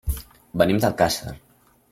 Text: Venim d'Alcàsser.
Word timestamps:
Venim 0.61 0.81
d'Alcàsser. 0.85 1.35